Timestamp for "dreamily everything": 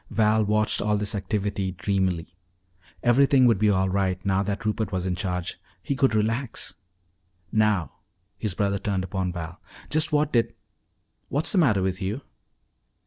1.73-3.45